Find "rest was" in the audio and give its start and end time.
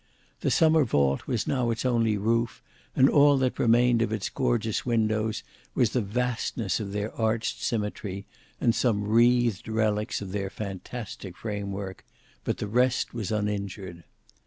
12.67-13.31